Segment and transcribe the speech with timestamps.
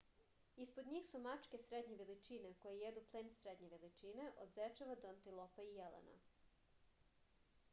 [0.63, 5.67] ispod njih su mačke srednje veličine koje jedu plen srednje veličine od zečeva do antilopa
[5.67, 6.17] i jelena